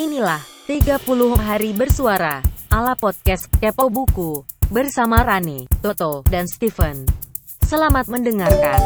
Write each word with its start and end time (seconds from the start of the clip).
Inilah 0.00 0.40
30 0.64 0.96
hari 1.36 1.76
bersuara 1.76 2.40
ala 2.72 2.96
podcast 2.96 3.52
Kepo 3.60 3.92
Buku 3.92 4.48
bersama 4.72 5.20
Rani, 5.20 5.68
Toto, 5.84 6.24
dan 6.32 6.48
Steven. 6.48 7.04
Selamat 7.60 8.08
mendengarkan. 8.08 8.80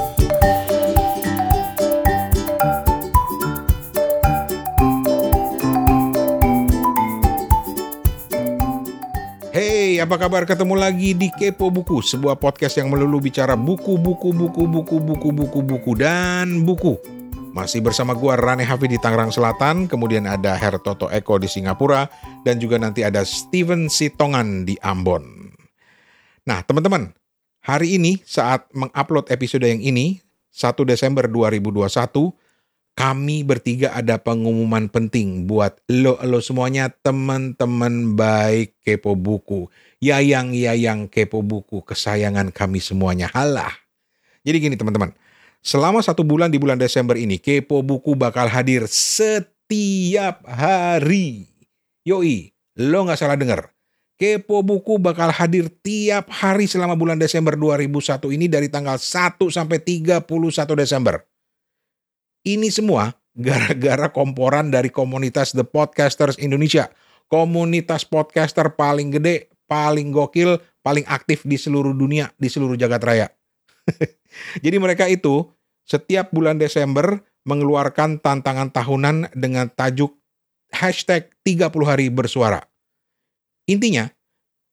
Hey, 9.54 10.02
apa 10.02 10.18
kabar? 10.18 10.42
Ketemu 10.50 10.74
lagi 10.74 11.14
di 11.14 11.30
Kepo 11.30 11.70
Buku, 11.70 12.02
sebuah 12.02 12.42
podcast 12.42 12.74
yang 12.82 12.90
melulu 12.90 13.22
bicara 13.22 13.54
buku, 13.54 13.94
buku, 14.02 14.34
buku, 14.34 14.66
buku, 14.66 14.96
buku, 14.98 15.28
buku, 15.30 15.58
buku, 15.62 15.90
dan 15.94 16.66
buku. 16.66 17.13
Masih 17.54 17.78
bersama 17.78 18.18
gua 18.18 18.34
Rane 18.34 18.66
Hafi 18.66 18.90
di 18.90 18.98
Tangerang 18.98 19.30
Selatan, 19.30 19.86
kemudian 19.86 20.26
ada 20.26 20.58
Her 20.58 20.74
Toto 20.82 21.06
Eko 21.06 21.38
di 21.38 21.46
Singapura, 21.46 22.10
dan 22.42 22.58
juga 22.58 22.82
nanti 22.82 23.06
ada 23.06 23.22
Steven 23.22 23.86
Sitongan 23.86 24.66
di 24.66 24.74
Ambon. 24.82 25.54
Nah, 26.50 26.66
teman-teman, 26.66 27.14
hari 27.62 27.94
ini 27.94 28.18
saat 28.26 28.66
mengupload 28.74 29.30
episode 29.30 29.70
yang 29.70 29.78
ini, 29.78 30.18
1 30.50 30.82
Desember 30.82 31.30
2021, 31.30 32.34
kami 32.98 33.46
bertiga 33.46 33.94
ada 33.94 34.18
pengumuman 34.18 34.90
penting 34.90 35.46
buat 35.46 35.78
lo 35.86 36.18
lo 36.26 36.42
semuanya 36.42 36.90
teman-teman 36.90 38.18
baik 38.18 38.82
kepo 38.82 39.14
buku. 39.14 39.70
Yayang-yayang 40.02 41.06
kepo 41.06 41.38
buku 41.38 41.86
kesayangan 41.86 42.50
kami 42.50 42.82
semuanya. 42.82 43.30
Halah. 43.30 43.70
Jadi 44.42 44.58
gini 44.58 44.74
teman-teman. 44.74 45.14
Selama 45.64 46.04
satu 46.04 46.20
bulan 46.20 46.52
di 46.52 46.60
bulan 46.60 46.76
Desember 46.76 47.16
ini, 47.16 47.40
kepo 47.40 47.80
buku 47.80 48.12
bakal 48.12 48.52
hadir 48.52 48.84
setiap 48.84 50.44
hari. 50.44 51.48
Yoi, 52.04 52.52
lo 52.76 53.08
nggak 53.08 53.16
salah 53.16 53.40
denger. 53.40 53.72
Kepo 54.20 54.60
buku 54.60 55.00
bakal 55.00 55.32
hadir 55.32 55.72
tiap 55.80 56.28
hari 56.28 56.68
selama 56.68 56.92
bulan 57.00 57.16
Desember 57.16 57.56
2001 57.56 57.88
ini 58.36 58.44
dari 58.44 58.68
tanggal 58.68 59.00
1 59.00 59.40
sampai 59.40 59.80
31 59.80 60.28
Desember. 60.76 61.24
Ini 62.44 62.68
semua 62.68 63.16
gara-gara 63.32 64.12
komporan 64.12 64.68
dari 64.68 64.92
komunitas 64.92 65.56
The 65.56 65.64
Podcasters 65.64 66.36
Indonesia. 66.44 66.92
Komunitas 67.32 68.04
podcaster 68.04 68.68
paling 68.76 69.16
gede, 69.16 69.48
paling 69.64 70.12
gokil, 70.12 70.60
paling 70.84 71.08
aktif 71.08 71.40
di 71.48 71.56
seluruh 71.56 71.96
dunia, 71.96 72.28
di 72.36 72.52
seluruh 72.52 72.76
jagat 72.76 73.00
raya. 73.00 73.26
Jadi 74.64 74.76
mereka 74.76 75.08
itu 75.08 75.53
setiap 75.84 76.32
bulan 76.32 76.56
Desember 76.56 77.20
mengeluarkan 77.44 78.20
tantangan 78.20 78.72
tahunan 78.72 79.32
dengan 79.36 79.68
tajuk 79.68 80.16
hashtag 80.72 81.30
30 81.44 81.70
hari 81.84 82.08
bersuara. 82.10 82.64
Intinya, 83.68 84.08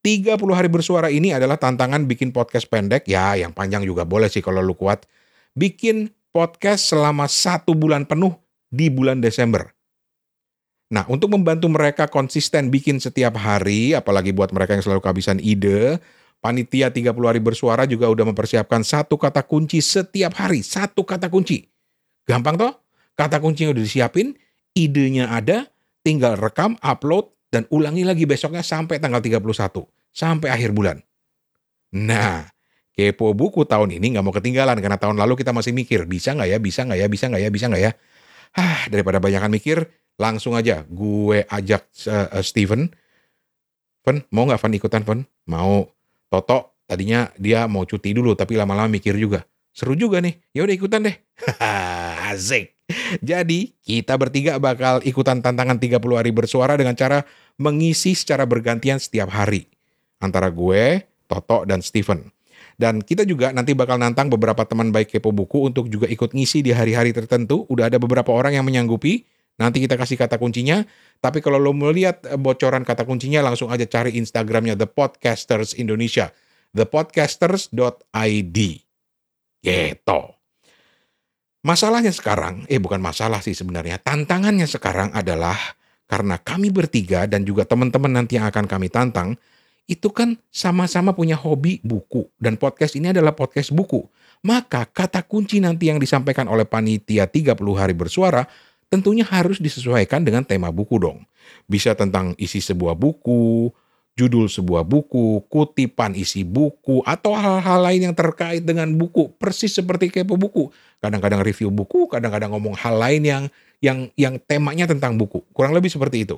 30 0.02 0.34
hari 0.52 0.66
bersuara 0.66 1.08
ini 1.12 1.30
adalah 1.30 1.60
tantangan 1.60 2.10
bikin 2.10 2.34
podcast 2.34 2.66
pendek, 2.66 3.06
ya 3.06 3.38
yang 3.38 3.54
panjang 3.54 3.86
juga 3.86 4.02
boleh 4.02 4.26
sih 4.26 4.42
kalau 4.42 4.58
lu 4.58 4.74
kuat. 4.74 5.06
Bikin 5.54 6.10
podcast 6.34 6.90
selama 6.90 7.28
satu 7.30 7.76
bulan 7.76 8.08
penuh 8.08 8.34
di 8.72 8.88
bulan 8.88 9.20
Desember. 9.22 9.70
Nah, 10.92 11.08
untuk 11.08 11.32
membantu 11.32 11.72
mereka 11.72 12.04
konsisten 12.04 12.68
bikin 12.68 13.00
setiap 13.00 13.36
hari, 13.40 13.96
apalagi 13.96 14.32
buat 14.32 14.52
mereka 14.52 14.76
yang 14.76 14.84
selalu 14.84 15.00
kehabisan 15.00 15.40
ide, 15.40 15.96
Panitia 16.42 16.90
30 16.90 17.14
hari 17.14 17.38
bersuara 17.38 17.86
juga 17.86 18.10
udah 18.10 18.26
mempersiapkan 18.34 18.82
satu 18.82 19.14
kata 19.14 19.46
kunci 19.46 19.78
setiap 19.78 20.34
hari, 20.34 20.66
satu 20.66 21.06
kata 21.06 21.30
kunci. 21.30 21.62
Gampang 22.26 22.58
toh? 22.58 22.74
Kata 23.14 23.38
kuncinya 23.38 23.70
udah 23.70 23.84
disiapin, 23.86 24.34
idenya 24.74 25.30
ada, 25.30 25.70
tinggal 26.02 26.34
rekam, 26.34 26.74
upload, 26.82 27.30
dan 27.54 27.62
ulangi 27.70 28.02
lagi 28.02 28.26
besoknya 28.26 28.66
sampai 28.66 28.98
tanggal 28.98 29.22
31, 29.22 29.38
sampai 30.10 30.50
akhir 30.50 30.74
bulan. 30.74 30.98
Nah, 31.94 32.50
Kepo 32.92 33.32
buku 33.32 33.64
tahun 33.64 33.96
ini 33.96 34.12
nggak 34.16 34.24
mau 34.24 34.36
ketinggalan 34.36 34.76
karena 34.76 35.00
tahun 35.00 35.16
lalu 35.16 35.40
kita 35.40 35.54
masih 35.56 35.72
mikir 35.72 36.04
bisa 36.04 36.36
nggak 36.36 36.48
ya, 36.52 36.58
bisa 36.60 36.80
nggak 36.84 36.98
ya, 37.00 37.06
bisa 37.08 37.24
nggak 37.30 37.42
ya, 37.46 37.48
bisa 37.48 37.66
nggak 37.72 37.82
ya. 37.86 37.92
Ah 38.52 38.84
daripada 38.92 39.16
banyakan 39.16 39.48
mikir, 39.48 39.88
langsung 40.20 40.52
aja 40.52 40.84
gue 40.84 41.48
ajak 41.48 41.88
uh, 42.10 42.36
uh, 42.36 42.44
Steven. 42.44 42.92
Ven, 44.04 44.26
mau 44.28 44.44
nggak 44.44 44.60
Van 44.60 44.76
ikutan 44.76 45.02
Ven? 45.08 45.20
Mau. 45.48 45.88
Toto 46.32 46.80
tadinya 46.88 47.28
dia 47.36 47.68
mau 47.68 47.84
cuti 47.84 48.16
dulu 48.16 48.32
tapi 48.32 48.56
lama-lama 48.56 48.88
mikir 48.88 49.12
juga. 49.20 49.44
Seru 49.72 49.92
juga 49.92 50.20
nih, 50.24 50.36
ya 50.56 50.64
udah 50.64 50.74
ikutan 50.76 51.00
deh. 51.04 51.16
Asik. 52.32 52.72
Jadi 53.20 53.72
kita 53.84 54.16
bertiga 54.16 54.56
bakal 54.56 55.00
ikutan 55.04 55.44
tantangan 55.44 55.76
30 55.76 56.00
hari 56.12 56.32
bersuara 56.32 56.76
dengan 56.76 56.96
cara 56.96 57.24
mengisi 57.56 58.12
secara 58.16 58.44
bergantian 58.44 59.00
setiap 59.00 59.32
hari. 59.32 59.68
Antara 60.20 60.52
gue, 60.52 61.04
Toto, 61.28 61.64
dan 61.64 61.80
Steven. 61.80 62.28
Dan 62.76 63.00
kita 63.04 63.24
juga 63.24 63.52
nanti 63.52 63.72
bakal 63.76 64.00
nantang 64.00 64.32
beberapa 64.32 64.64
teman 64.64 64.92
baik 64.92 65.12
kepo 65.12 65.32
buku 65.32 65.68
untuk 65.68 65.88
juga 65.88 66.08
ikut 66.08 66.32
ngisi 66.32 66.64
di 66.64 66.72
hari-hari 66.72 67.12
tertentu. 67.12 67.64
Udah 67.68 67.88
ada 67.92 67.96
beberapa 68.00 68.32
orang 68.32 68.56
yang 68.56 68.64
menyanggupi. 68.64 69.24
Nanti 69.60 69.84
kita 69.84 70.00
kasih 70.00 70.16
kata 70.16 70.40
kuncinya. 70.40 70.84
Tapi 71.20 71.44
kalau 71.44 71.60
lo 71.60 71.76
mau 71.76 71.92
lihat 71.92 72.24
bocoran 72.40 72.86
kata 72.86 73.04
kuncinya, 73.04 73.44
langsung 73.44 73.68
aja 73.68 73.84
cari 73.84 74.16
Instagramnya 74.16 74.76
The 74.78 74.88
Podcasters 74.88 75.76
Indonesia. 75.76 76.32
thepodcasters.id. 76.72 78.58
Gitu. 79.60 80.20
Masalahnya 81.62 82.10
sekarang, 82.10 82.66
eh 82.66 82.80
bukan 82.80 82.98
masalah 82.98 83.44
sih 83.44 83.52
sebenarnya. 83.54 84.00
Tantangannya 84.00 84.64
sekarang 84.66 85.12
adalah 85.12 85.54
karena 86.10 86.40
kami 86.40 86.74
bertiga 86.74 87.28
dan 87.30 87.46
juga 87.46 87.68
teman-teman 87.68 88.10
nanti 88.10 88.40
yang 88.40 88.48
akan 88.50 88.66
kami 88.66 88.88
tantang, 88.90 89.38
itu 89.86 90.10
kan 90.10 90.34
sama-sama 90.50 91.12
punya 91.14 91.38
hobi 91.38 91.78
buku 91.82 92.26
dan 92.40 92.58
podcast 92.58 92.98
ini 92.98 93.12
adalah 93.14 93.36
podcast 93.36 93.70
buku. 93.70 94.02
Maka 94.42 94.90
kata 94.90 95.22
kunci 95.22 95.62
nanti 95.62 95.86
yang 95.86 96.02
disampaikan 96.02 96.50
oleh 96.50 96.66
panitia 96.66 97.30
30 97.30 97.54
hari 97.78 97.94
bersuara 97.94 98.42
tentunya 98.92 99.24
harus 99.24 99.56
disesuaikan 99.56 100.20
dengan 100.20 100.44
tema 100.44 100.68
buku 100.68 101.00
dong. 101.00 101.24
Bisa 101.64 101.96
tentang 101.96 102.36
isi 102.36 102.60
sebuah 102.60 102.92
buku, 102.92 103.72
judul 104.12 104.52
sebuah 104.52 104.84
buku, 104.84 105.48
kutipan 105.48 106.12
isi 106.12 106.44
buku, 106.44 107.00
atau 107.08 107.32
hal-hal 107.32 107.80
lain 107.80 108.12
yang 108.12 108.14
terkait 108.14 108.60
dengan 108.60 108.92
buku. 108.92 109.32
Persis 109.40 109.72
seperti 109.72 110.12
kepo 110.12 110.36
buku. 110.36 110.68
Kadang-kadang 111.00 111.40
review 111.40 111.72
buku, 111.72 112.04
kadang-kadang 112.12 112.52
ngomong 112.52 112.76
hal 112.76 113.00
lain 113.00 113.22
yang 113.24 113.44
yang 113.80 113.98
yang 114.14 114.36
temanya 114.44 114.84
tentang 114.84 115.16
buku. 115.16 115.40
Kurang 115.56 115.72
lebih 115.72 115.88
seperti 115.88 116.28
itu. 116.28 116.36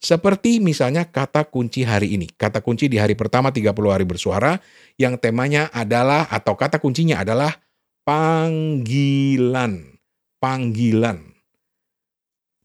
Seperti 0.00 0.64
misalnya 0.64 1.04
kata 1.04 1.44
kunci 1.44 1.84
hari 1.84 2.16
ini. 2.16 2.24
Kata 2.24 2.64
kunci 2.64 2.88
di 2.88 2.96
hari 2.96 3.12
pertama 3.12 3.52
30 3.52 3.68
hari 3.92 4.08
bersuara 4.08 4.56
yang 4.96 5.20
temanya 5.20 5.68
adalah 5.76 6.24
atau 6.32 6.56
kata 6.56 6.80
kuncinya 6.80 7.20
adalah 7.20 7.60
panggilan. 8.08 10.00
Panggilan. 10.40 11.29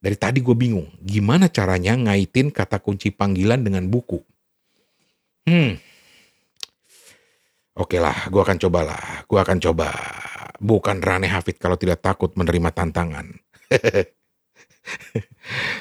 Dari 0.06 0.22
tadi 0.22 0.38
gue 0.38 0.54
bingung, 0.54 0.86
gimana 1.02 1.50
caranya 1.50 1.98
ngaitin 1.98 2.54
kata 2.54 2.78
kunci 2.78 3.10
panggilan 3.10 3.66
dengan 3.66 3.90
buku? 3.90 4.22
Hmm. 5.50 5.82
Oke 7.74 7.98
lah, 7.98 8.30
gue 8.30 8.38
akan 8.38 8.62
coba 8.62 8.86
lah. 8.86 9.26
Gue 9.26 9.42
akan 9.42 9.58
coba. 9.58 9.90
Bukan 10.62 11.02
Rane 11.02 11.26
Hafid 11.26 11.58
kalau 11.58 11.74
tidak 11.74 12.06
takut 12.06 12.38
menerima 12.38 12.70
tantangan. 12.70 13.34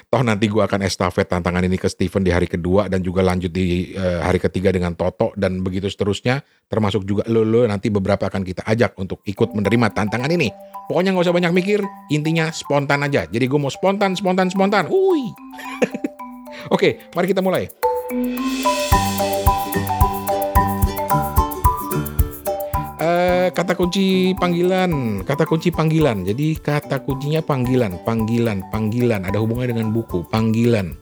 Toh 0.09 0.25
nanti 0.25 0.49
gue 0.49 0.65
akan 0.65 0.89
estafet 0.89 1.29
tantangan 1.29 1.61
ini 1.61 1.77
ke 1.77 1.93
Steven 1.93 2.25
di 2.25 2.33
hari 2.33 2.49
kedua 2.49 2.89
dan 2.89 3.05
juga 3.05 3.21
lanjut 3.21 3.53
di 3.53 3.93
uh, 3.93 4.25
hari 4.25 4.41
ketiga 4.41 4.73
dengan 4.73 4.97
Toto 4.97 5.37
dan 5.37 5.61
begitu 5.61 5.93
seterusnya. 5.93 6.41
Termasuk 6.73 7.05
juga 7.05 7.29
lo, 7.29 7.45
lo 7.45 7.69
nanti 7.69 7.93
beberapa 7.93 8.33
akan 8.33 8.41
kita 8.41 8.65
ajak 8.65 8.97
untuk 8.97 9.21
ikut 9.29 9.53
menerima 9.53 9.93
tantangan 9.93 10.33
ini. 10.33 10.49
Pokoknya 10.87 11.17
nggak 11.17 11.25
usah 11.25 11.37
banyak 11.37 11.53
mikir, 11.57 11.81
intinya 12.13 12.53
spontan 12.53 13.05
aja. 13.05 13.25
Jadi 13.25 13.45
gue 13.49 13.61
mau 13.61 13.73
spontan, 13.73 14.13
spontan, 14.13 14.53
spontan. 14.53 14.89
Ui. 14.93 15.33
Oke, 16.75 17.09
mari 17.17 17.27
kita 17.29 17.41
mulai. 17.41 17.69
kata 23.55 23.79
kunci 23.79 24.35
panggilan, 24.35 25.23
kata 25.23 25.47
kunci 25.47 25.71
panggilan. 25.71 26.27
Jadi 26.27 26.59
kata 26.59 27.07
kuncinya 27.07 27.39
panggilan, 27.39 28.03
panggilan, 28.03 28.67
panggilan. 28.75 29.23
Ada 29.23 29.39
hubungannya 29.39 29.79
dengan 29.79 29.89
buku, 29.95 30.27
panggilan. 30.27 30.99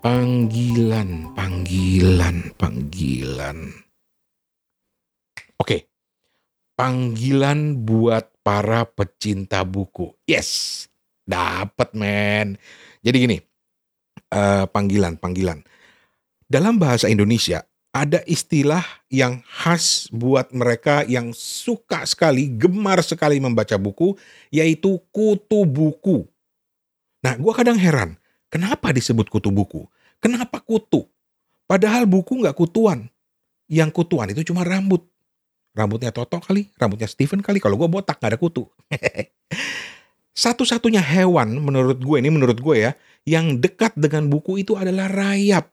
Panggilan, 0.00 1.34
panggilan, 1.36 2.54
panggilan. 2.56 3.58
Oke. 5.60 5.87
Panggilan 6.78 7.82
buat 7.82 8.30
para 8.46 8.86
pecinta 8.86 9.66
buku. 9.66 10.14
Yes. 10.30 10.86
Dapat, 11.26 11.98
men. 11.98 12.54
Jadi 13.02 13.16
gini. 13.18 13.38
Uh, 14.30 14.68
panggilan, 14.70 15.18
panggilan. 15.18 15.66
Dalam 16.46 16.78
bahasa 16.78 17.10
Indonesia 17.10 17.66
ada 17.90 18.22
istilah 18.30 18.84
yang 19.10 19.42
khas 19.42 20.06
buat 20.14 20.54
mereka 20.54 21.02
yang 21.10 21.34
suka 21.34 22.06
sekali, 22.06 22.54
gemar 22.54 23.02
sekali 23.02 23.42
membaca 23.42 23.74
buku, 23.74 24.14
yaitu 24.54 25.02
kutu 25.10 25.66
buku. 25.66 26.28
Nah, 27.24 27.34
gue 27.34 27.52
kadang 27.56 27.80
heran, 27.80 28.20
Kenapa 28.48 28.96
disebut 28.96 29.28
kutu 29.28 29.52
buku? 29.52 29.84
Kenapa 30.24 30.64
kutu? 30.64 31.04
Padahal 31.68 32.08
buku 32.08 32.40
nggak 32.40 32.56
kutuan. 32.56 33.12
Yang 33.68 34.00
kutuan 34.00 34.32
itu 34.32 34.40
cuma 34.48 34.64
rambut. 34.64 35.04
Rambutnya 35.76 36.10
Toto 36.10 36.40
kali, 36.42 36.68
rambutnya 36.74 37.06
Steven 37.06 37.38
kali. 37.44 37.62
Kalau 37.62 37.78
gue 37.78 37.88
botak 37.88 38.18
nggak 38.18 38.34
ada 38.34 38.40
kutu. 38.40 38.66
Satu-satunya 40.38 41.02
hewan 41.02 41.58
menurut 41.58 41.98
gue 41.98 42.16
ini 42.22 42.30
menurut 42.30 42.62
gue 42.62 42.76
ya 42.78 42.92
yang 43.26 43.58
dekat 43.58 43.92
dengan 43.98 44.30
buku 44.30 44.62
itu 44.62 44.78
adalah 44.78 45.10
rayap. 45.10 45.68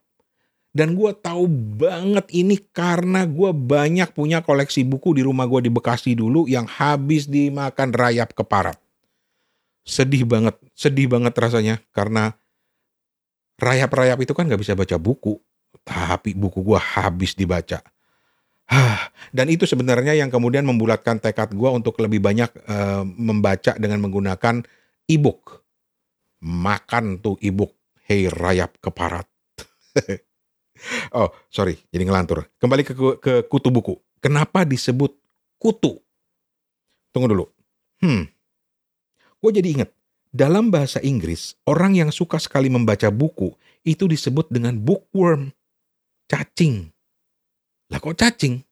Dan 0.75 0.91
gue 0.91 1.07
tahu 1.15 1.47
banget 1.79 2.27
ini 2.35 2.59
karena 2.59 3.23
gue 3.23 3.55
banyak 3.55 4.11
punya 4.11 4.43
koleksi 4.43 4.83
buku 4.83 5.15
di 5.15 5.23
rumah 5.23 5.47
gue 5.47 5.63
di 5.63 5.71
Bekasi 5.71 6.19
dulu 6.19 6.51
yang 6.51 6.67
habis 6.67 7.31
dimakan 7.31 7.95
rayap 7.95 8.35
keparat. 8.35 8.75
Sedih 9.87 10.27
banget, 10.27 10.59
sedih 10.75 11.07
banget 11.07 11.31
rasanya 11.31 11.79
karena 11.95 12.35
rayap-rayap 13.55 14.19
itu 14.19 14.35
kan 14.35 14.51
gak 14.51 14.59
bisa 14.59 14.75
baca 14.75 14.99
buku. 14.99 15.39
Tapi 15.87 16.35
buku 16.35 16.59
gue 16.59 16.79
habis 16.81 17.37
dibaca. 17.39 17.79
Dan 19.37 19.51
itu 19.51 19.67
sebenarnya 19.69 20.17
yang 20.17 20.33
kemudian 20.33 20.65
membulatkan 20.65 21.21
tekad 21.21 21.53
gue 21.53 21.69
untuk 21.69 21.97
lebih 22.01 22.23
banyak 22.23 22.49
uh, 22.65 23.03
membaca 23.05 23.77
dengan 23.77 24.01
menggunakan 24.01 24.65
e-book. 25.05 25.61
Makan 26.41 27.21
tuh 27.21 27.37
e-book. 27.41 27.73
Hei 28.05 28.29
rayap 28.29 28.77
keparat. 28.81 29.25
oh, 31.17 31.29
sorry, 31.49 31.77
jadi 31.89 32.05
ngelantur. 32.05 32.45
Kembali 32.61 32.85
ke, 32.85 32.93
ke 33.17 33.33
kutu 33.49 33.73
buku. 33.73 33.97
Kenapa 34.21 34.61
disebut 34.61 35.13
kutu? 35.57 35.97
Tunggu 37.09 37.31
dulu. 37.31 37.45
Hmm, 38.03 38.29
gue 39.39 39.51
jadi 39.61 39.69
inget. 39.71 39.89
Dalam 40.35 40.67
bahasa 40.67 40.99
Inggris, 40.99 41.55
orang 41.63 41.95
yang 41.95 42.11
suka 42.11 42.35
sekali 42.41 42.67
membaca 42.67 43.07
buku 43.07 43.55
itu 43.87 44.09
disebut 44.09 44.51
dengan 44.51 44.75
bookworm. 44.75 45.53
Cacing. 46.25 46.94
Lah 47.93 48.01
kok 48.01 48.17
cacing? 48.17 48.65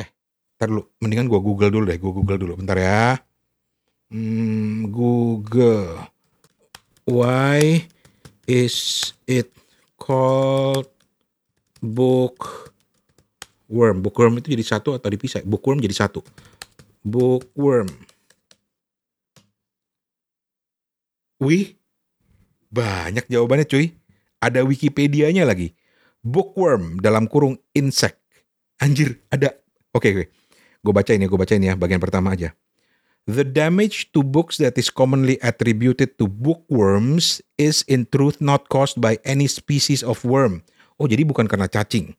Eh, 0.00 0.08
ntar 0.56 0.68
dulu. 0.72 0.88
Mendingan 1.00 1.28
gue 1.28 1.40
google 1.40 1.70
dulu 1.72 1.84
deh. 1.88 1.98
Gue 2.00 2.12
google 2.12 2.38
dulu. 2.40 2.56
Bentar 2.56 2.76
ya. 2.80 3.20
Hmm, 4.12 4.92
Google. 4.92 6.04
Why 7.08 7.88
is 8.44 9.10
it 9.24 9.48
called 9.96 10.92
bookworm? 11.80 12.70
Bookworm 14.04 14.36
itu 14.38 14.52
jadi 14.52 14.64
satu 14.76 14.92
atau 14.92 15.08
dipisah? 15.08 15.40
Bookworm 15.48 15.80
jadi 15.80 15.96
satu. 15.96 16.20
Bookworm. 17.00 17.88
Wih, 21.42 21.74
banyak 22.70 23.26
jawabannya 23.26 23.66
cuy. 23.66 23.96
Ada 24.38 24.62
Wikipedia-nya 24.62 25.42
lagi. 25.42 25.74
Bookworm 26.22 27.02
dalam 27.02 27.26
kurung 27.26 27.58
insect. 27.74 28.18
Anjir, 28.78 29.18
ada. 29.30 29.58
Oke, 29.94 30.10
oke. 30.14 30.26
Gue 30.82 30.92
baca 30.94 31.10
ini, 31.14 31.26
gue 31.30 31.38
baca 31.38 31.54
ini 31.54 31.70
ya, 31.70 31.74
bagian 31.78 32.02
pertama 32.02 32.34
aja. 32.34 32.54
The 33.30 33.46
damage 33.46 34.10
to 34.18 34.26
books 34.26 34.58
that 34.58 34.74
is 34.74 34.90
commonly 34.90 35.38
attributed 35.46 36.18
to 36.18 36.26
bookworms 36.26 37.38
is 37.54 37.86
in 37.86 38.10
truth 38.10 38.42
not 38.42 38.66
caused 38.66 38.98
by 38.98 39.22
any 39.22 39.46
species 39.46 40.02
of 40.02 40.26
worm. 40.26 40.66
Oh, 40.98 41.06
jadi 41.06 41.22
bukan 41.22 41.46
karena 41.46 41.70
cacing. 41.70 42.18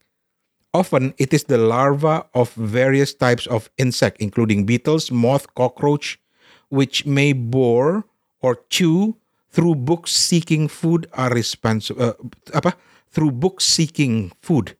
Often 0.72 1.12
it 1.20 1.36
is 1.36 1.44
the 1.44 1.60
larva 1.60 2.24
of 2.32 2.56
various 2.56 3.12
types 3.12 3.44
of 3.46 3.68
insect 3.76 4.18
including 4.18 4.64
beetles, 4.64 5.12
moth, 5.12 5.44
cockroach 5.52 6.16
which 6.72 7.04
may 7.04 7.36
bore 7.36 8.08
or 8.40 8.58
chew 8.72 9.14
through 9.52 9.78
books 9.78 10.10
seeking 10.10 10.66
food 10.66 11.06
are 11.14 11.30
responsible 11.30 12.02
uh, 12.02 12.16
apa 12.50 12.74
through 13.14 13.30
books 13.30 13.62
seeking 13.62 14.34
food 14.42 14.74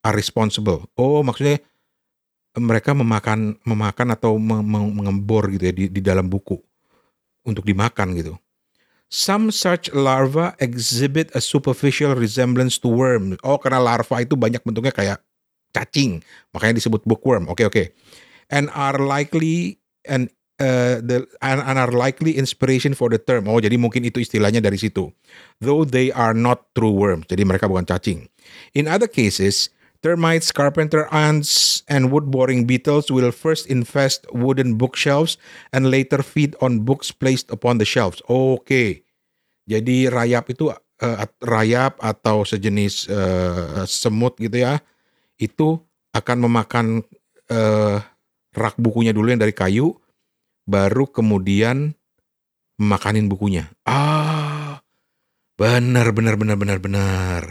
are 0.00 0.16
responsible. 0.16 0.88
Oh, 0.96 1.20
maksudnya 1.20 1.60
mereka 2.56 2.96
memakan 2.96 3.60
memakan 3.68 4.16
atau 4.16 4.40
mengembor 4.40 5.52
gitu 5.52 5.68
ya 5.68 5.74
di, 5.76 5.84
di 5.92 6.00
dalam 6.00 6.32
buku 6.32 6.56
untuk 7.44 7.68
dimakan 7.68 8.16
gitu. 8.16 8.34
Some 9.06 9.54
such 9.54 9.92
larva 9.94 10.58
exhibit 10.58 11.30
a 11.36 11.38
superficial 11.38 12.18
resemblance 12.18 12.80
to 12.82 12.90
worm. 12.90 13.38
Oh, 13.46 13.60
karena 13.60 13.78
larva 13.78 14.24
itu 14.24 14.34
banyak 14.34 14.64
bentuknya 14.66 14.90
kayak 14.90 15.18
cacing, 15.70 16.24
makanya 16.50 16.82
disebut 16.82 17.06
bookworm. 17.06 17.46
Oke, 17.46 17.62
okay, 17.62 17.66
oke. 17.68 17.74
Okay. 17.76 17.86
And 18.50 18.72
are 18.74 18.98
likely 18.98 19.78
and 20.08 20.32
uh, 20.60 21.00
the 21.00 21.24
and, 21.42 21.60
and 21.60 21.76
are 21.76 21.92
likely 21.92 22.36
inspiration 22.36 22.94
for 22.94 23.08
the 23.08 23.20
term. 23.20 23.48
Oh, 23.48 23.60
jadi 23.60 23.76
mungkin 23.76 24.04
itu 24.04 24.20
istilahnya 24.20 24.60
dari 24.60 24.76
situ. 24.80 25.12
Though 25.60 25.84
they 25.84 26.12
are 26.12 26.36
not 26.36 26.72
true 26.76 26.92
worms. 26.92 27.28
Jadi 27.28 27.44
mereka 27.44 27.68
bukan 27.68 27.84
cacing. 27.88 28.28
In 28.76 28.88
other 28.88 29.08
cases, 29.08 29.72
termites, 30.00 30.52
carpenter 30.52 31.08
ants, 31.12 31.82
and 31.90 32.12
wood-boring 32.12 32.64
beetles 32.64 33.10
will 33.10 33.32
first 33.32 33.68
infest 33.68 34.24
wooden 34.32 34.76
bookshelves 34.78 35.36
and 35.72 35.88
later 35.90 36.20
feed 36.22 36.54
on 36.62 36.84
books 36.84 37.10
placed 37.12 37.48
upon 37.52 37.78
the 37.78 37.88
shelves. 37.88 38.20
Oke. 38.28 38.64
Okay. 38.64 38.90
Jadi 39.66 40.06
rayap 40.06 40.46
itu 40.46 40.70
uh, 40.70 41.26
rayap 41.42 41.98
atau 41.98 42.46
sejenis 42.46 43.10
uh, 43.10 43.82
semut 43.82 44.38
gitu 44.38 44.62
ya. 44.62 44.78
Itu 45.36 45.82
akan 46.14 46.46
memakan 46.46 46.86
uh, 47.50 47.98
rak 48.56 48.78
bukunya 48.80 49.10
dulu 49.12 49.28
yang 49.28 49.42
dari 49.42 49.52
kayu 49.52 49.92
baru 50.66 51.06
kemudian 51.08 51.94
makanin 52.76 53.30
bukunya. 53.30 53.72
Ah, 53.86 54.82
benar, 55.56 56.12
benar, 56.12 56.34
benar, 56.36 56.56
benar, 56.58 56.78
benar. 56.82 57.42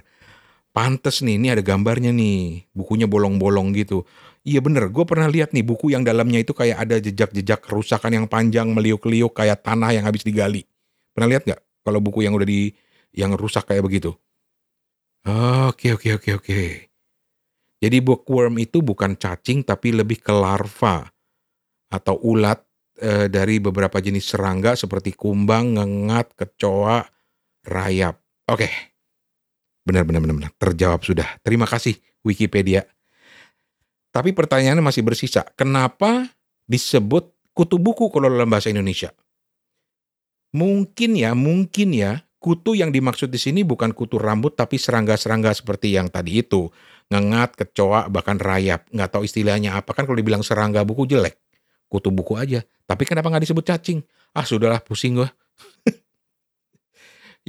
Pantes 0.75 1.23
nih, 1.23 1.39
ini 1.39 1.47
ada 1.55 1.63
gambarnya 1.63 2.11
nih, 2.11 2.67
bukunya 2.75 3.07
bolong-bolong 3.07 3.71
gitu. 3.79 4.03
Iya 4.45 4.59
bener, 4.61 4.91
gue 4.91 5.07
pernah 5.07 5.25
lihat 5.31 5.55
nih 5.55 5.65
buku 5.65 5.95
yang 5.95 6.03
dalamnya 6.05 6.43
itu 6.43 6.53
kayak 6.53 6.77
ada 6.85 7.01
jejak-jejak 7.01 7.65
kerusakan 7.65 8.11
yang 8.13 8.25
panjang 8.27 8.69
meliuk-liuk 8.75 9.33
kayak 9.33 9.63
tanah 9.63 9.95
yang 9.95 10.05
habis 10.05 10.21
digali. 10.21 10.67
Pernah 11.15 11.31
lihat 11.31 11.43
nggak? 11.47 11.61
Kalau 11.81 12.03
buku 12.03 12.27
yang 12.27 12.35
udah 12.35 12.45
di 12.45 12.69
yang 13.15 13.33
rusak 13.39 13.65
kayak 13.65 13.87
begitu. 13.87 14.11
Oke 15.71 15.95
oke 15.95 16.19
oke 16.19 16.29
oke. 16.37 16.61
Jadi 17.79 17.97
bookworm 18.03 18.59
itu 18.59 18.83
bukan 18.83 19.15
cacing 19.15 19.63
tapi 19.63 19.95
lebih 19.95 20.19
ke 20.19 20.33
larva 20.35 21.07
atau 21.89 22.19
ulat 22.19 22.64
e, 22.99 23.27
dari 23.27 23.59
beberapa 23.59 23.99
jenis 23.99 24.35
serangga 24.35 24.73
seperti 24.75 25.15
kumbang, 25.15 25.75
ngengat, 25.75 26.35
kecoa, 26.35 27.03
rayap. 27.67 28.19
Oke. 28.47 28.67
Benar 29.85 30.07
benar 30.07 30.21
benar 30.23 30.35
benar. 30.35 30.51
Terjawab 30.57 31.01
sudah. 31.05 31.27
Terima 31.45 31.69
kasih 31.69 31.93
Wikipedia. 32.25 32.87
Tapi 34.09 34.31
pertanyaannya 34.31 34.81
masih 34.81 35.03
bersisa. 35.05 35.43
Kenapa 35.59 36.31
disebut 36.65 37.35
kutu 37.51 37.77
buku 37.77 38.09
kalau 38.09 38.31
dalam 38.31 38.49
bahasa 38.49 38.71
Indonesia? 38.71 39.11
Mungkin 40.55 41.19
ya, 41.19 41.35
mungkin 41.35 41.91
ya, 41.91 42.23
kutu 42.39 42.79
yang 42.79 42.95
dimaksud 42.95 43.27
di 43.27 43.35
sini 43.35 43.67
bukan 43.67 43.91
kutu 43.91 44.15
rambut 44.15 44.55
tapi 44.55 44.79
serangga-serangga 44.79 45.51
seperti 45.51 45.99
yang 45.99 46.07
tadi 46.07 46.41
itu. 46.41 46.71
Ngengat, 47.11 47.59
kecoa, 47.59 48.09
bahkan 48.09 48.39
rayap. 48.41 48.87
Nggak 48.89 49.09
tahu 49.13 49.27
istilahnya 49.27 49.77
apa 49.77 49.93
kan 49.93 50.09
kalau 50.09 50.17
dibilang 50.17 50.41
serangga 50.41 50.81
buku 50.81 51.05
jelek 51.05 51.44
kutu 51.95 52.11
buku 52.11 52.35
aja. 52.35 52.59
Tapi 52.83 53.07
kenapa 53.07 53.31
nggak 53.31 53.47
disebut 53.47 53.63
cacing? 53.63 54.03
Ah 54.35 54.43
sudahlah 54.43 54.83
pusing 54.83 55.15
gue. 55.15 55.29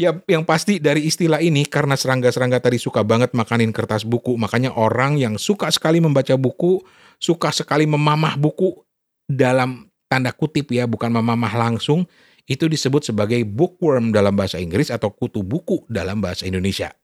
ya 0.06 0.14
yang 0.30 0.46
pasti 0.46 0.78
dari 0.78 1.02
istilah 1.02 1.42
ini 1.42 1.66
karena 1.66 1.98
serangga-serangga 1.98 2.62
tadi 2.62 2.78
suka 2.78 3.02
banget 3.02 3.34
makanin 3.34 3.74
kertas 3.74 4.06
buku. 4.06 4.38
Makanya 4.38 4.70
orang 4.78 5.18
yang 5.18 5.34
suka 5.34 5.66
sekali 5.74 5.98
membaca 5.98 6.38
buku, 6.38 6.78
suka 7.18 7.50
sekali 7.50 7.90
memamah 7.90 8.38
buku 8.38 8.86
dalam 9.26 9.90
tanda 10.06 10.30
kutip 10.30 10.70
ya, 10.70 10.86
bukan 10.86 11.10
memamah 11.10 11.50
langsung, 11.58 12.06
itu 12.46 12.70
disebut 12.70 13.10
sebagai 13.10 13.42
bookworm 13.42 14.14
dalam 14.14 14.38
bahasa 14.38 14.62
Inggris 14.62 14.94
atau 14.94 15.10
kutu 15.10 15.42
buku 15.42 15.82
dalam 15.90 16.22
bahasa 16.22 16.46
Indonesia. 16.46 16.94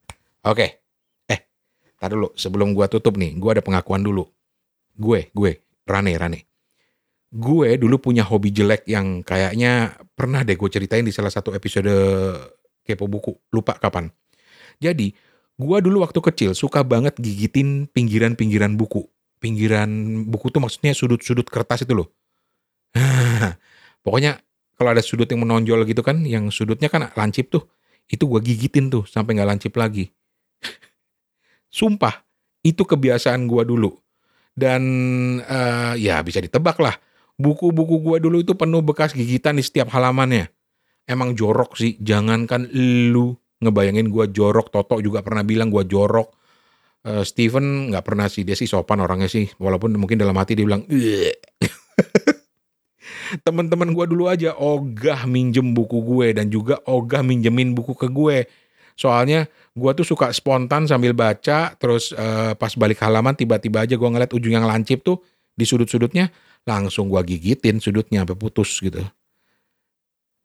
Oke. 0.46 0.78
Eh, 1.26 1.40
tar 1.98 2.14
dulu 2.14 2.30
sebelum 2.38 2.70
gua 2.70 2.86
tutup 2.86 3.18
nih, 3.18 3.34
gua 3.42 3.58
ada 3.58 3.62
pengakuan 3.66 4.06
dulu. 4.06 4.22
Gue, 4.92 5.32
gue, 5.32 5.64
Rane, 5.88 6.12
Rane 6.20 6.51
gue 7.32 7.80
dulu 7.80 7.96
punya 7.96 8.28
hobi 8.28 8.52
jelek 8.52 8.84
yang 8.84 9.24
kayaknya 9.24 9.96
pernah 10.12 10.44
deh 10.44 10.52
gue 10.52 10.68
ceritain 10.68 11.00
di 11.00 11.16
salah 11.16 11.32
satu 11.32 11.56
episode 11.56 11.88
kepo 12.84 13.08
buku. 13.08 13.32
Lupa 13.56 13.80
kapan. 13.80 14.12
Jadi 14.76 15.16
gue 15.56 15.78
dulu 15.80 16.04
waktu 16.04 16.20
kecil 16.20 16.50
suka 16.52 16.84
banget 16.84 17.16
gigitin 17.16 17.88
pinggiran-pinggiran 17.88 18.76
buku. 18.76 19.08
Pinggiran 19.40 19.88
buku 20.28 20.52
tuh 20.52 20.60
maksudnya 20.60 20.92
sudut-sudut 20.92 21.48
kertas 21.48 21.88
itu 21.88 21.96
loh. 21.96 22.12
Pokoknya 24.04 24.36
kalau 24.76 24.92
ada 24.92 25.00
sudut 25.00 25.24
yang 25.24 25.40
menonjol 25.48 25.88
gitu 25.88 26.04
kan 26.04 26.20
yang 26.28 26.52
sudutnya 26.52 26.92
kan 26.92 27.08
lancip 27.16 27.48
tuh 27.48 27.64
itu 28.12 28.28
gue 28.28 28.40
gigitin 28.44 28.92
tuh 28.92 29.08
sampai 29.08 29.40
nggak 29.40 29.48
lancip 29.56 29.72
lagi. 29.80 30.12
Sumpah 31.80 32.28
itu 32.60 32.84
kebiasaan 32.84 33.48
gue 33.48 33.62
dulu. 33.64 33.96
Dan 34.52 34.82
uh, 35.40 35.96
ya 35.96 36.20
bisa 36.20 36.36
ditebak 36.36 36.76
lah 36.76 36.92
buku-buku 37.42 37.98
gue 37.98 38.16
dulu 38.22 38.38
itu 38.46 38.54
penuh 38.54 38.78
bekas 38.86 39.10
gigitan 39.10 39.58
di 39.58 39.66
setiap 39.66 39.90
halamannya. 39.90 40.46
emang 41.02 41.34
jorok 41.34 41.74
sih. 41.74 41.98
Jangankan 41.98 42.70
lu 43.10 43.34
ngebayangin 43.58 44.06
gua 44.06 44.30
jorok. 44.30 44.70
Toto 44.70 45.02
juga 45.02 45.22
pernah 45.22 45.42
bilang 45.42 45.66
gua 45.66 45.82
jorok. 45.82 46.30
Uh, 47.02 47.26
Steven 47.26 47.90
nggak 47.90 48.06
pernah 48.06 48.30
sih. 48.30 48.46
Dia 48.46 48.54
sih 48.54 48.70
sopan 48.70 49.02
orangnya 49.02 49.26
sih. 49.26 49.50
Walaupun 49.58 49.98
mungkin 49.98 50.14
dalam 50.14 50.38
hati 50.38 50.54
dia 50.54 50.62
bilang, 50.62 50.86
temen-temen 53.44 53.96
gue 53.96 54.06
dulu 54.06 54.28
aja 54.28 54.52
ogah 54.54 55.24
minjem 55.24 55.72
buku 55.72 56.04
gue 56.04 56.36
dan 56.36 56.52
juga 56.52 56.78
ogah 56.84 57.24
minjemin 57.24 57.72
buku 57.72 57.96
ke 57.96 58.06
gue. 58.06 58.46
Soalnya 58.92 59.48
gue 59.72 59.90
tuh 59.96 60.04
suka 60.04 60.30
spontan 60.36 60.84
sambil 60.84 61.16
baca, 61.16 61.72
terus 61.80 62.12
uh, 62.12 62.52
pas 62.54 62.70
balik 62.76 63.00
halaman 63.00 63.32
tiba-tiba 63.32 63.88
aja 63.88 63.96
gue 63.96 64.08
ngeliat 64.08 64.30
ujung 64.36 64.52
yang 64.52 64.68
lancip 64.68 65.00
tuh 65.00 65.24
di 65.56 65.64
sudut-sudutnya, 65.64 66.28
langsung 66.66 67.10
gue 67.10 67.22
gigitin 67.26 67.82
sudutnya 67.82 68.22
sampai 68.22 68.38
putus 68.38 68.78
gitu. 68.78 69.02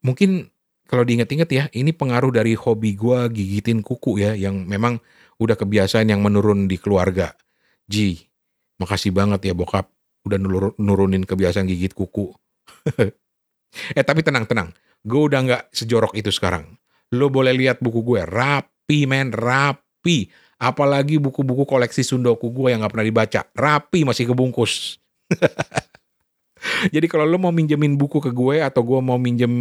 Mungkin 0.02 0.50
kalau 0.88 1.04
diinget-inget 1.04 1.50
ya, 1.52 1.64
ini 1.76 1.92
pengaruh 1.92 2.32
dari 2.32 2.56
hobi 2.56 2.96
gue 2.96 3.18
gigitin 3.28 3.84
kuku 3.84 4.24
ya, 4.24 4.32
yang 4.32 4.64
memang 4.64 4.98
udah 5.36 5.54
kebiasaan 5.54 6.08
yang 6.08 6.24
menurun 6.24 6.64
di 6.66 6.80
keluarga. 6.80 7.36
Ji, 7.84 8.24
makasih 8.80 9.12
banget 9.12 9.52
ya 9.52 9.54
bokap 9.54 9.88
udah 10.26 10.38
nurunin 10.76 11.24
kebiasaan 11.24 11.68
gigit 11.68 11.92
kuku. 11.96 12.32
eh 13.98 14.04
tapi 14.04 14.20
tenang 14.24 14.44
tenang, 14.44 14.68
gue 15.04 15.20
udah 15.20 15.40
nggak 15.44 15.62
sejorok 15.72 16.16
itu 16.16 16.32
sekarang. 16.32 16.76
Lo 17.14 17.32
boleh 17.32 17.56
lihat 17.56 17.80
buku 17.80 18.04
gue, 18.04 18.24
rapi 18.28 19.08
men, 19.08 19.32
rapi. 19.32 20.28
Apalagi 20.58 21.22
buku-buku 21.22 21.64
koleksi 21.64 22.02
sundoku 22.02 22.50
gue 22.50 22.74
yang 22.74 22.82
nggak 22.82 22.92
pernah 22.92 23.06
dibaca, 23.06 23.40
rapi 23.54 24.02
masih 24.02 24.28
kebungkus. 24.28 24.98
Jadi 26.94 27.06
kalau 27.06 27.24
lo 27.28 27.38
mau 27.40 27.54
minjemin 27.54 27.98
buku 27.98 28.18
ke 28.22 28.30
gue 28.30 28.62
atau 28.62 28.82
gue 28.84 29.00
mau 29.02 29.18
minjem 29.20 29.52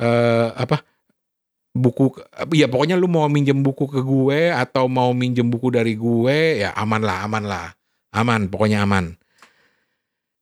uh, 0.00 0.48
apa 0.54 0.82
buku 1.74 2.14
ya 2.54 2.70
pokoknya 2.70 2.94
lu 2.94 3.10
mau 3.10 3.26
minjem 3.26 3.58
buku 3.58 3.90
ke 3.90 3.98
gue 3.98 4.54
atau 4.54 4.86
mau 4.86 5.10
minjem 5.10 5.50
buku 5.50 5.74
dari 5.74 5.98
gue 5.98 6.62
ya 6.62 6.70
aman 6.78 7.02
lah 7.02 7.26
aman 7.26 7.42
lah 7.42 7.66
aman 8.14 8.46
pokoknya 8.46 8.86
aman 8.86 9.18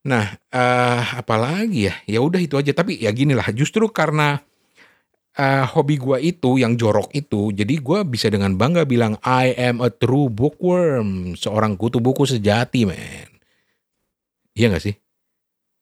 Nah, 0.03 0.35
uh, 0.51 1.03
apalagi 1.15 1.87
ya? 1.87 1.95
Ya 2.03 2.19
udah 2.19 2.39
itu 2.43 2.59
aja. 2.59 2.75
Tapi 2.75 2.99
ya 2.99 3.11
gini 3.15 3.31
lah, 3.31 3.47
justru 3.55 3.87
karena 3.87 4.35
uh, 5.39 5.63
hobi 5.71 5.95
gua 5.95 6.19
itu 6.19 6.59
yang 6.59 6.75
jorok 6.75 7.15
itu, 7.15 7.55
jadi 7.55 7.73
gua 7.79 8.03
bisa 8.03 8.27
dengan 8.27 8.59
bangga 8.59 8.83
bilang 8.83 9.15
I 9.23 9.55
am 9.55 9.79
a 9.79 9.87
true 9.87 10.27
bookworm, 10.27 11.39
seorang 11.39 11.79
kutu 11.79 12.03
buku 12.03 12.27
sejati, 12.27 12.83
man. 12.83 13.31
Iya 14.53 14.75
gak 14.75 14.83
sih? 14.83 14.95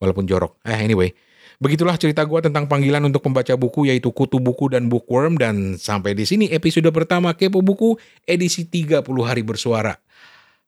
Walaupun 0.02 0.26
jorok. 0.26 0.58
Eh 0.66 0.82
anyway, 0.82 1.14
begitulah 1.62 1.96
cerita 1.96 2.26
gua 2.26 2.42
tentang 2.42 2.66
panggilan 2.66 3.06
untuk 3.06 3.22
pembaca 3.22 3.54
buku 3.54 3.94
yaitu 3.94 4.10
kutu 4.10 4.42
buku 4.42 4.74
dan 4.74 4.90
bookworm 4.90 5.38
dan 5.38 5.78
sampai 5.78 6.18
di 6.18 6.26
sini 6.26 6.50
episode 6.50 6.90
pertama 6.90 7.38
Kepo 7.38 7.62
Buku 7.62 8.02
edisi 8.26 8.66
30 8.66 9.06
hari 9.22 9.46
bersuara. 9.46 10.02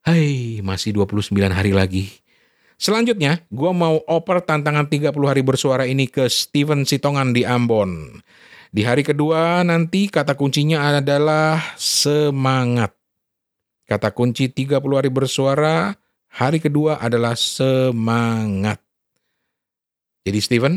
Hai, 0.06 0.62
masih 0.62 0.94
29 0.94 1.34
hari 1.50 1.74
lagi 1.74 2.24
Selanjutnya, 2.84 3.40
gue 3.48 3.72
mau 3.72 4.04
oper 4.12 4.44
tantangan 4.44 4.92
30 4.92 5.16
hari 5.24 5.40
bersuara 5.40 5.88
ini 5.88 6.04
ke 6.12 6.28
Steven 6.28 6.84
Sitongan 6.84 7.32
di 7.32 7.48
Ambon. 7.48 8.20
Di 8.76 8.84
hari 8.84 9.08
kedua 9.08 9.64
nanti 9.64 10.12
kata 10.12 10.36
kuncinya 10.36 11.00
adalah 11.00 11.80
semangat. 11.80 12.92
Kata 13.88 14.12
kunci 14.12 14.52
30 14.52 15.00
hari 15.00 15.08
bersuara, 15.08 15.96
hari 16.28 16.60
kedua 16.60 17.00
adalah 17.00 17.40
semangat. 17.40 18.83
Jadi 20.24 20.40
Steven, 20.40 20.76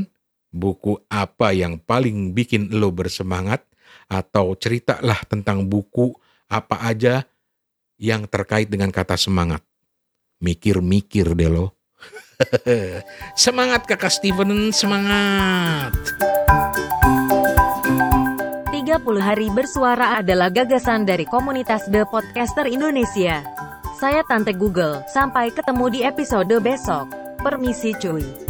buku 0.50 0.98
apa 1.06 1.54
yang 1.54 1.78
paling 1.78 2.34
bikin 2.34 2.74
lo 2.74 2.90
bersemangat? 2.90 3.62
Atau 4.10 4.58
ceritalah 4.58 5.22
tentang 5.26 5.66
buku 5.66 6.14
apa 6.50 6.82
aja 6.82 7.26
yang 7.98 8.26
terkait 8.26 8.66
dengan 8.66 8.90
kata 8.90 9.14
semangat. 9.14 9.62
Mikir-mikir 10.42 11.32
deh 11.38 11.50
lo. 11.50 11.78
semangat 13.38 13.86
kakak 13.86 14.12
Steven, 14.12 14.74
semangat. 14.74 15.94
30 18.74 19.02
hari 19.18 19.48
bersuara 19.50 20.20
adalah 20.22 20.50
gagasan 20.50 21.06
dari 21.06 21.26
komunitas 21.26 21.86
The 21.90 22.06
Podcaster 22.06 22.66
Indonesia. 22.68 23.42
Saya 23.96 24.20
Tante 24.28 24.52
Google, 24.52 25.02
sampai 25.08 25.50
ketemu 25.50 25.84
di 25.88 26.00
episode 26.04 26.52
besok. 26.60 27.08
Permisi 27.40 27.96
cuy. 27.96 28.45